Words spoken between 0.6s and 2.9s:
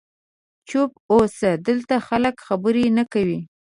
چوپ اوسه، دلته خلک خبرې